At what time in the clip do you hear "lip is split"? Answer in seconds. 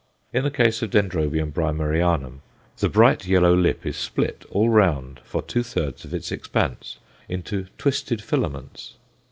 3.53-4.43